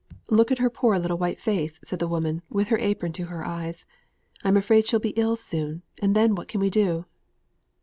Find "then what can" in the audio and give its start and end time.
6.15-6.59